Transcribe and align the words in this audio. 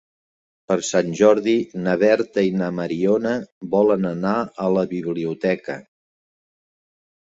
Per 0.69 0.75
Sant 0.85 1.11
Jordi 1.19 1.53
na 1.87 1.93
Berta 2.05 2.45
i 2.49 2.55
na 2.63 2.71
Mariona 2.79 3.35
volen 3.77 4.09
anar 4.13 4.35
a 4.67 4.71
la 4.79 4.87
biblioteca. 4.95 5.77